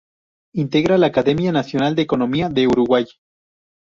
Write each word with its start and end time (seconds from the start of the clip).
Integra 0.55 0.97
la 0.97 1.05
Academia 1.05 1.51
Nacional 1.51 1.93
de 1.93 2.01
Economía 2.01 2.49
de 2.49 2.65
Uruguay. 2.65 3.05